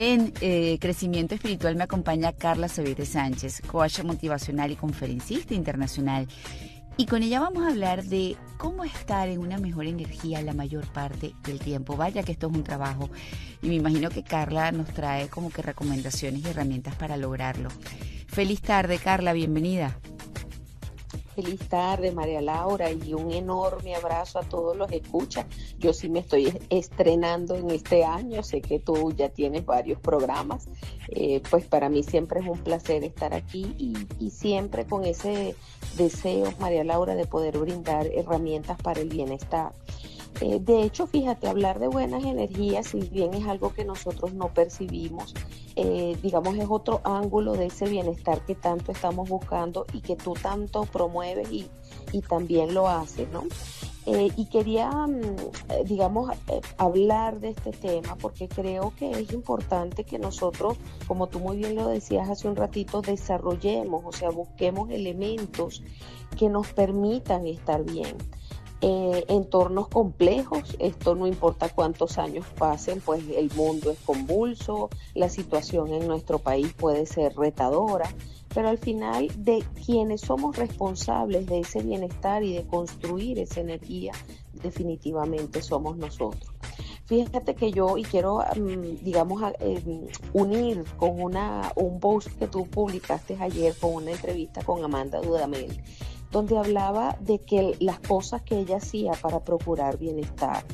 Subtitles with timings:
[0.00, 6.28] En eh, Crecimiento Espiritual me acompaña Carla Sevite Sánchez, coach motivacional y conferencista internacional.
[6.96, 10.86] Y con ella vamos a hablar de cómo estar en una mejor energía la mayor
[10.86, 11.96] parte del tiempo.
[11.96, 13.10] Vaya que esto es un trabajo.
[13.60, 17.68] Y me imagino que Carla nos trae como que recomendaciones y herramientas para lograrlo.
[18.28, 19.98] Feliz tarde, Carla, bienvenida.
[21.38, 25.46] Feliz tarde, María Laura, y un enorme abrazo a todos los escuchas.
[25.78, 30.68] Yo sí me estoy estrenando en este año, sé que tú ya tienes varios programas,
[31.10, 35.54] eh, pues para mí siempre es un placer estar aquí y, y siempre con ese
[35.96, 39.70] deseo, María Laura, de poder brindar herramientas para el bienestar.
[40.40, 44.54] Eh, de hecho, fíjate, hablar de buenas energías, si bien es algo que nosotros no
[44.54, 45.34] percibimos,
[45.74, 50.34] eh, digamos, es otro ángulo de ese bienestar que tanto estamos buscando y que tú
[50.34, 51.68] tanto promueves y,
[52.28, 53.44] también lo haces, ¿no?
[54.06, 56.30] Eh, y quería, mm, digamos,
[56.78, 60.76] hablar de este tema porque creo que es importante que nosotros,
[61.06, 65.82] como tú muy bien lo decías hace un ratito, desarrollemos, o sea, busquemos elementos
[66.38, 68.16] que nos permitan estar bien.
[68.80, 75.28] Eh, entornos complejos, esto no importa cuántos años pasen, pues el mundo es convulso, la
[75.28, 78.08] situación en nuestro país puede ser retadora,
[78.54, 84.12] pero al final de quienes somos responsables de ese bienestar y de construir esa energía,
[84.62, 86.48] definitivamente somos nosotros.
[87.06, 92.66] Fíjate que yo, y quiero, mm, digamos, em, unir con una, un post que tú
[92.66, 95.82] publicaste ayer con una entrevista con Amanda Dudamel,
[96.30, 100.64] donde hablaba de que las cosas que ella hacía para procurar bienestar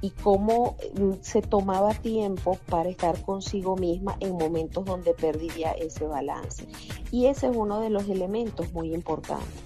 [0.00, 6.06] y cómo mm, se tomaba tiempo para estar consigo misma en momentos donde perdía ese
[6.06, 6.66] balance.
[7.10, 9.62] Y ese es uno de los elementos muy importantes.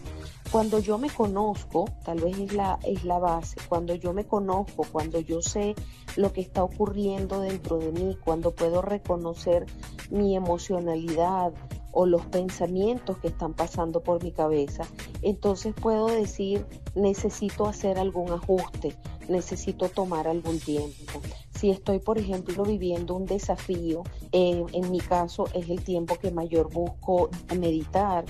[0.53, 4.87] Cuando yo me conozco, tal vez es la, es la base, cuando yo me conozco,
[4.91, 5.75] cuando yo sé
[6.17, 9.67] lo que está ocurriendo dentro de mí, cuando puedo reconocer
[10.11, 11.53] mi emocionalidad,
[11.93, 14.85] o los pensamientos que están pasando por mi cabeza,
[15.23, 18.97] entonces puedo decir, necesito hacer algún ajuste,
[19.29, 21.21] necesito tomar algún tiempo.
[21.59, 26.31] Si estoy, por ejemplo, viviendo un desafío, eh, en mi caso es el tiempo que
[26.31, 28.25] mayor busco meditar,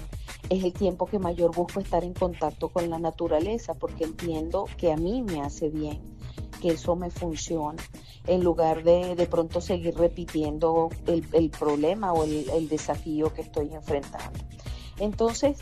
[0.49, 4.93] es el tiempo que mayor busco estar en contacto con la naturaleza, porque entiendo que
[4.93, 6.01] a mí me hace bien,
[6.63, 7.83] que eso me funciona
[8.27, 14.39] en lugar de de pronto seguir repitiendo el, problema o el desafío que estoy enfrentando.
[15.01, 15.59] Entonces,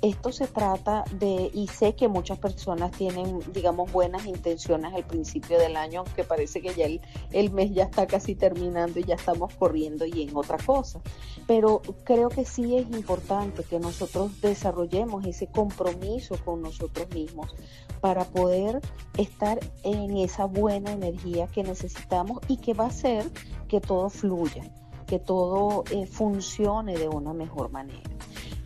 [0.00, 5.58] esto se trata de, y sé que muchas personas tienen, digamos, buenas intenciones al principio
[5.58, 6.86] del año, aunque parece que ya
[7.32, 11.00] el, mes ya está casi terminando y ya estamos corriendo y en otra cosa.
[11.46, 17.54] Pero creo que sí es importante que nosotros desarrollemos ese compromiso con nosotros mismos
[18.00, 18.80] para poder
[19.18, 23.26] estar en esa buena energía que necesitamos y que va a hacer
[23.68, 24.64] que todo fluya,
[25.06, 28.17] que todo eh, funcione de una mejor manera.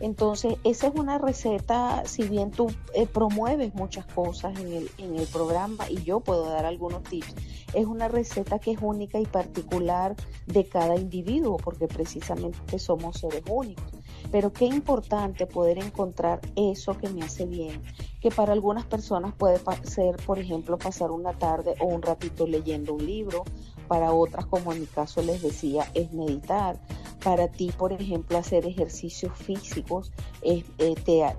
[0.03, 5.15] Entonces, esa es una receta, si bien tú eh, promueves muchas cosas en el, en
[5.15, 7.33] el programa y yo puedo dar algunos tips,
[7.73, 10.13] es una receta que es única y particular
[10.45, 13.85] de cada individuo, porque precisamente somos seres únicos.
[14.29, 17.81] Pero qué importante poder encontrar eso que me hace bien,
[18.19, 22.93] que para algunas personas puede ser, por ejemplo, pasar una tarde o un ratito leyendo
[22.93, 23.45] un libro,
[23.87, 26.79] para otras, como en mi caso les decía, es meditar
[27.23, 30.11] para ti, por ejemplo, hacer ejercicios físicos
[30.41, 30.63] eh,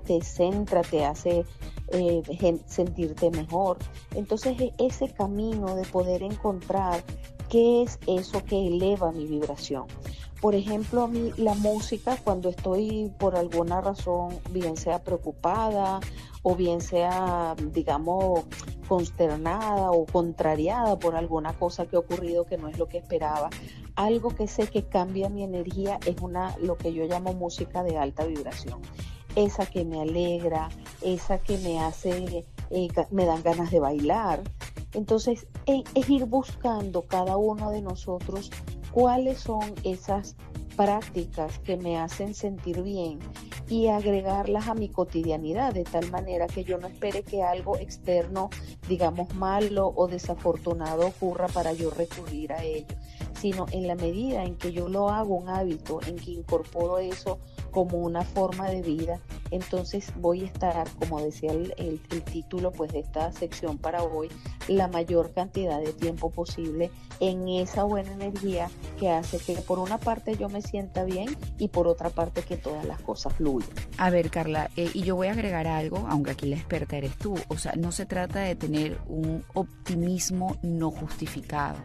[0.05, 1.45] te, centra, te hace
[1.89, 2.23] eh,
[2.65, 3.77] sentirte mejor.
[4.15, 7.03] Entonces, e, ese camino de poder encontrar
[7.49, 9.85] qué es eso que eleva mi vibración.
[10.41, 15.99] Por ejemplo, a mí la música, cuando estoy por alguna razón, bien sea preocupada
[16.43, 18.43] o bien sea, digamos,
[18.87, 23.49] consternada o contrariada por alguna cosa que ha ocurrido que no es lo que esperaba,
[23.95, 27.97] algo que sé que cambia mi energía es una lo que yo llamo música de
[27.97, 28.81] alta vibración.
[29.35, 30.69] Esa que me alegra,
[31.01, 34.41] esa que me hace, eh, me dan ganas de bailar.
[34.93, 38.49] Entonces, e, es ir buscando cada uno de nosotros
[38.91, 40.35] cuáles son esas
[40.75, 43.19] prácticas que me hacen sentir bien
[43.69, 48.49] y agregarlas a mi cotidianidad de tal manera que yo no espere que algo externo,
[48.87, 52.95] digamos malo o desafortunado ocurra para yo recurrir a ello,
[53.39, 57.39] sino en la medida en que yo lo hago un hábito, en que incorporo eso
[57.71, 59.19] como una forma de vida,
[59.51, 64.29] entonces voy a estar, como decía el, el, título pues de esta sección para hoy,
[64.69, 66.89] la mayor cantidad de tiempo posible
[67.19, 71.67] en esa buena energía que hace que por una parte yo me sienta bien y
[71.67, 73.69] por otra parte que todas las cosas fluyan.
[73.97, 77.17] A ver, Carla, eh, y yo voy a agregar algo, aunque aquí la experta eres
[77.17, 81.75] tú, o sea, no se trata de tener un optimismo no justificado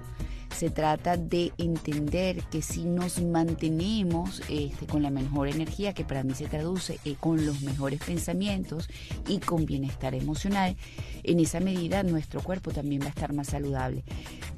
[0.56, 6.22] Se trata de entender que si nos mantenemos este, con la mejor energía, que para
[6.22, 8.88] mí se traduce eh, con los mejores pensamientos
[9.26, 10.76] y con bienestar emocional,
[11.22, 14.04] en esa medida nuestro cuerpo también va a estar más saludable.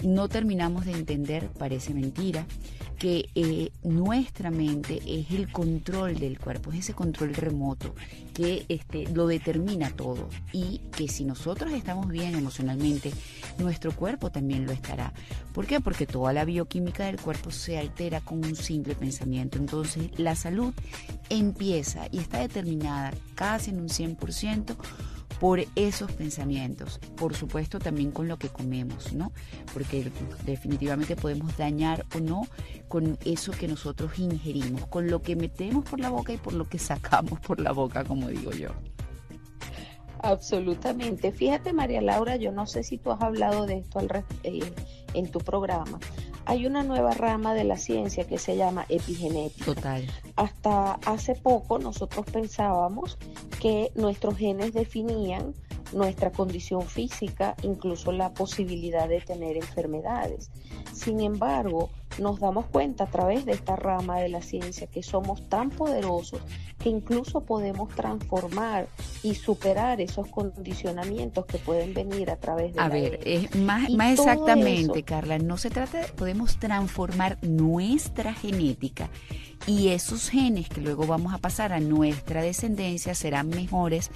[0.03, 2.47] No terminamos de entender, parece mentira,
[3.03, 7.97] que eh, nuestra mente es el control del cuerpo, es ese control remoto
[8.33, 13.13] que este, lo determina todo y que si nosotros estamos bien emocionalmente,
[13.59, 15.13] nuestro cuerpo también lo estará.
[15.53, 15.81] ¿Por qué?
[15.81, 19.59] Porque toda la bioquímica del cuerpo se altera con un simple pensamiento.
[19.59, 20.73] Entonces la salud
[21.29, 24.77] empieza y está determinada casi en un 100%
[25.43, 27.01] por esos pensamientos.
[27.17, 29.33] Por supuesto también con lo que comemos, ¿no?
[29.73, 30.09] Porque
[30.47, 32.43] definitivamente podemos dañar o no
[32.87, 36.69] con eso que nosotros ingerimos, con lo que metemos por la boca y por lo
[36.69, 38.69] que sacamos por la boca, como digo yo.
[40.21, 41.33] Absolutamente.
[41.33, 44.73] Fíjate, María Laura, yo no sé si tú has hablado de esto al, eh,
[45.13, 45.99] en tu programa.
[46.45, 49.65] Hay una nueva rama de la ciencia que se llama epigenética.
[49.65, 50.07] Total.
[50.37, 53.19] Hasta hace poco nosotros pensábamos
[53.63, 55.55] que nuestros genes definían
[55.93, 60.51] nuestra condición física, incluso la posibilidad de tener enfermedades.
[60.93, 61.89] Sin embargo,
[62.19, 66.41] nos damos cuenta a través de esta rama de la ciencia que somos tan poderosos
[66.79, 68.89] que incluso podemos transformar
[69.23, 74.19] y superar esos condicionamientos que pueden venir a través de a ver es más, más
[74.19, 79.09] exactamente Carla no se trata de podemos transformar nuestra genética
[79.67, 84.11] y esos genes que luego vamos a pasar a nuestra descendencia serán mejores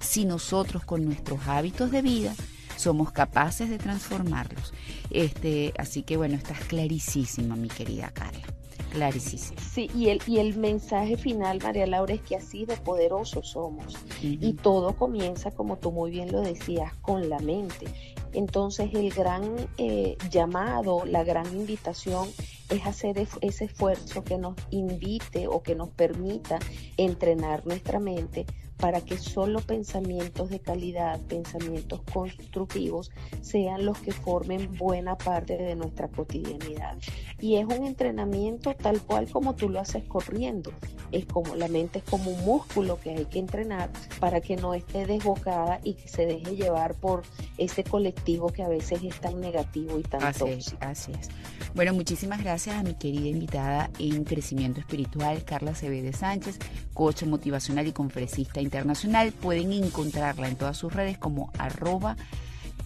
[0.00, 2.34] si nosotros con nuestros hábitos de vida
[2.82, 4.72] somos capaces de transformarlos.
[5.10, 8.42] Este, así que bueno, estás clarísima, mi querida Carla.
[8.90, 9.60] Clarísima.
[9.60, 13.96] Sí, y el, y el mensaje final, María Laura, es que así de poderosos somos.
[14.20, 17.86] Y todo comienza, como tú muy bien lo decías, con la mente.
[18.34, 19.44] Entonces el gran
[19.78, 22.28] eh, llamado, la gran invitación
[22.70, 26.58] es hacer ese esfuerzo que nos invite o que nos permita
[26.96, 28.46] entrenar nuestra mente
[28.82, 35.76] para que solo pensamientos de calidad, pensamientos constructivos, sean los que formen buena parte de
[35.76, 36.98] nuestra cotidianidad.
[37.38, 40.72] Y es un entrenamiento tal cual como tú lo haces corriendo.
[41.12, 44.74] Es como la mente es como un músculo que hay que entrenar para que no
[44.74, 47.22] esté desbocada y que se deje llevar por
[47.58, 50.44] ese colectivo que a veces es tan negativo y tan así
[50.80, 51.28] así es.
[51.74, 56.58] Bueno, muchísimas gracias a mi querida invitada en Crecimiento Espiritual, Carla Cebede Sánchez,
[56.92, 59.32] coach motivacional y conferencista internacional.
[59.32, 62.16] Pueden encontrarla en todas sus redes como arroba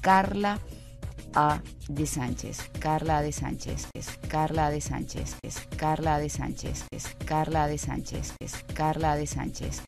[0.00, 0.61] Carla
[1.34, 1.61] A.
[1.88, 3.88] de Sánchez, Carla de Sánchez,
[4.28, 5.37] Carla de Sánchez,
[5.76, 6.87] Carla de Sánchez,
[7.25, 8.34] Carla de Sánchez,
[8.75, 9.82] Carla de Sánchez.